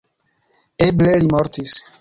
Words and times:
Eble 0.87 1.15
li 1.21 1.31
mortis. 1.37 1.81